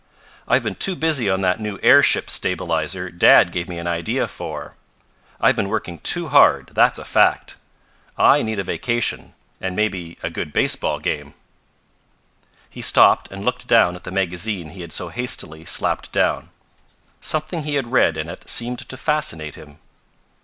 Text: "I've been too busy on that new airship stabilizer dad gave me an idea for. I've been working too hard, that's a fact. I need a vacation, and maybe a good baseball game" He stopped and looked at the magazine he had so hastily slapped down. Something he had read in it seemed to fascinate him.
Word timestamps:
"I've 0.47 0.63
been 0.63 0.73
too 0.73 0.95
busy 0.95 1.29
on 1.29 1.41
that 1.41 1.59
new 1.59 1.77
airship 1.83 2.27
stabilizer 2.27 3.11
dad 3.11 3.51
gave 3.51 3.69
me 3.69 3.77
an 3.77 3.85
idea 3.85 4.27
for. 4.27 4.73
I've 5.39 5.55
been 5.55 5.69
working 5.69 5.99
too 5.99 6.29
hard, 6.29 6.71
that's 6.73 6.97
a 6.97 7.05
fact. 7.05 7.55
I 8.17 8.41
need 8.41 8.57
a 8.57 8.63
vacation, 8.63 9.35
and 9.61 9.75
maybe 9.75 10.17
a 10.23 10.31
good 10.31 10.53
baseball 10.53 10.97
game" 10.97 11.35
He 12.71 12.81
stopped 12.81 13.31
and 13.31 13.45
looked 13.45 13.71
at 13.71 14.03
the 14.03 14.09
magazine 14.09 14.69
he 14.71 14.81
had 14.81 14.91
so 14.91 15.09
hastily 15.09 15.65
slapped 15.65 16.11
down. 16.11 16.49
Something 17.21 17.61
he 17.61 17.75
had 17.75 17.91
read 17.91 18.17
in 18.17 18.27
it 18.27 18.49
seemed 18.49 18.79
to 18.89 18.97
fascinate 18.97 19.53
him. 19.53 19.77